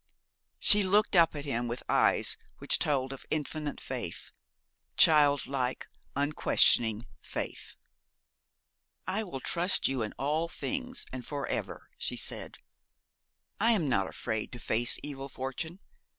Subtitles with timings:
[0.57, 4.31] She looked up at him with eyes which told of infinite faith,
[4.97, 7.75] child like, unquestioning faith.
[9.05, 12.57] 'I will trust you in all things, and for ever,' she said.
[13.59, 15.79] 'I am not afraid to face evil fortune.